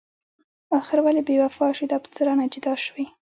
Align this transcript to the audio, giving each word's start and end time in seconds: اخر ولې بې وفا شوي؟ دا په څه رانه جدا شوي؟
اخر 0.79 0.97
ولې 1.03 1.21
بې 1.27 1.35
وفا 1.41 1.67
شوي؟ 1.77 1.87
دا 1.91 1.97
په 2.03 2.09
څه 2.13 2.21
رانه 2.27 2.45
جدا 2.53 2.73
شوي؟ 2.85 3.05